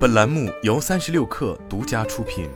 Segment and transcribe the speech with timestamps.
[0.00, 2.48] 本栏目由三十六氪独家出品。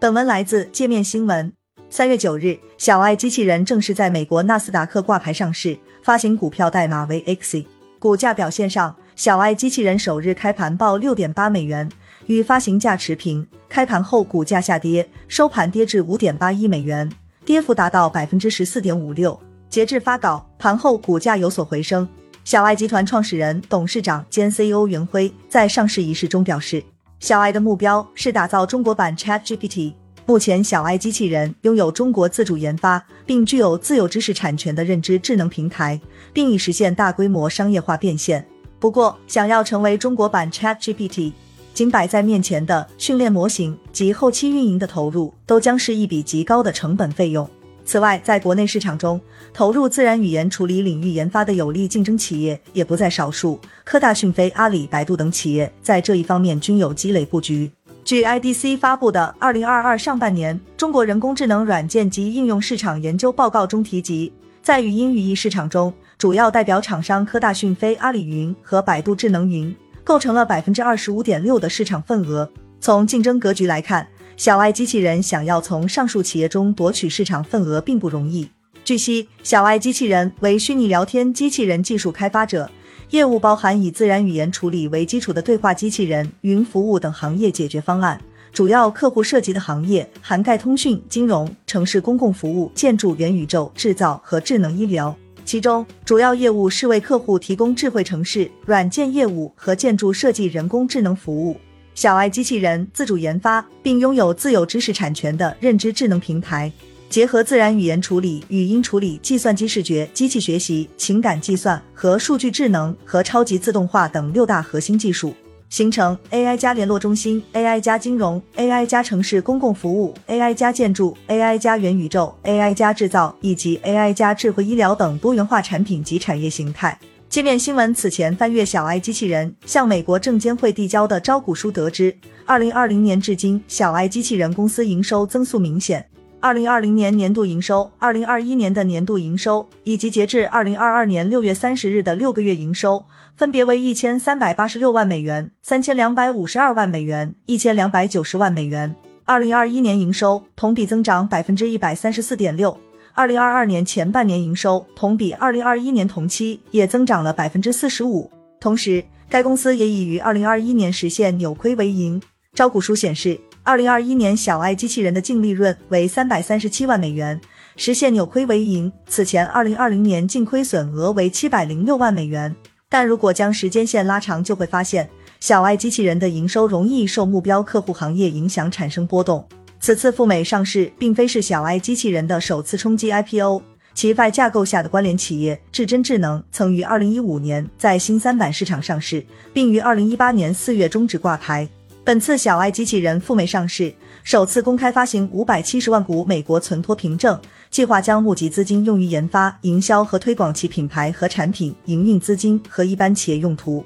[0.00, 1.52] 本文来自界面新闻。
[1.90, 7.62] 三月九日，小爱机器人正式在美国纳斯达克挂牌上市，发行股票代码为 X。
[7.98, 11.86] 股价表现上，小爱机器人首日开盘报六点八美元，
[12.24, 13.46] 与发行价持平。
[13.68, 17.12] 开盘后股价下跌，收盘跌至五点八一美元，
[17.44, 19.38] 跌幅达到百分之十四点五六。
[19.68, 22.08] 截至发稿，盘后股价有所回升。
[22.44, 26.84] 小爱集团创始人、董事长兼 CEO 袁辉在上市仪式中表示，
[27.18, 29.94] 小爱的目标是打造中国版 ChatGPT。
[30.26, 35.98] 目前，小爱机器人拥有中国自主研发并具有自有知识产权的认知智能平台，
[36.34, 38.46] 并已实现大规模商业化变现。
[38.78, 41.32] 不过，想要成为中国版 ChatGPT，
[41.72, 47.48] 仅摆在面前的训练模型及后期运营的投入，都将是一笔极高的成本费用。
[47.84, 49.20] 此外，在国内市场中，
[49.52, 53.60] 投入自然语言处理领域研发的有力竞争企业也不在少数。
[53.84, 57.70] 科大讯飞、阿里、百度等企业在这一方面均有积累布局。
[58.02, 72.50] 据 IDC 发布的《二零二二上半年中国人工智能软件及应用市场研究报告》中提及，在语音语义市场中，主要代表厂商科大讯飞、阿里云和百度智能云构成了百分之二十五点六的市场份额。
[72.78, 78.48] 从竞争格局来看，小爱机器人想要从上述企业中夺取市场份额并不容易。
[78.84, 82.68] 据悉，小爱机器人为虚拟聊天机器人技术开发者，
[83.10, 88.20] 业务包含以自然语言处理为基础的对话机器人、云服务等行业解决方案。
[88.52, 95.16] 主要客户涉及的行业涵盖通讯、金融、城市公共服务、建筑、元宇宙、制造和智能医疗。
[95.44, 101.56] 其中，主要业务是为客户提供智慧城市软件业务和建筑设计人工智能服务。
[101.94, 106.70] 小爱机器人自主研发并拥有自有知识产权的认知智能平台，
[107.08, 115.32] 结合自然语言处理、语音处理、计算机视觉、机器学习、情感计算和数据智能和超级自动化等六大核心技术，
[115.68, 126.98] 形成 AI 加联络中心、AI 加金融、AI 加城市公共服务、AI 加建筑、AI 加元宇宙、AI 加制造以及 AI 加智慧医疗等多元化产品及产业形态。
[127.34, 136.06] 界面新闻此前翻阅小爱机器人向美国证监会递交的招股书，得知，二零二零年至今，小爱机器人公司营收增速明显。
[136.38, 143.04] 二零二零年年度营收、二零二一年的年度营收以及截至二零二二年六月三十日的六个月营收，
[143.36, 148.94] 分别为一千三百八十六万美元、三千两百五十二万美元、一千两百九十万美元。
[149.24, 152.78] 二零二一年营收同比增长百分之一百三十四点六。
[153.16, 162.20] 二零二二年前半年营收同比二零二一年同期也增长了百分之四十五，同时该公司也已于二零二一年实现扭亏为盈。
[162.54, 167.40] 招股书显示，二零二一年小爱机器人的净利润为三百三十七万美元，
[167.76, 168.92] 实现扭亏为盈。
[169.06, 172.52] 此前二零二零年净亏损额为七百零六万美元。
[172.88, 175.08] 但如果将时间线拉长，就会发现
[175.38, 179.46] 小爱机器人的营收容易受目标客户行业影响产生波动。
[179.84, 183.60] 此次赴美上市，并非是小爱机器人的首次冲击 IPO。
[183.92, 189.22] 其外架构下的关联企业至臻智能曾于二零一五年在新三板市场上市，
[189.52, 191.68] 并于二零一八年四月终止挂牌。
[192.02, 197.38] 本次小爱机器人赴美上市，首次公开发行五百七十万股美国存托凭证，
[197.70, 203.84] 计划将募集资金用于研发、营销和推广其品牌和产品，营运资金和一般企业用途。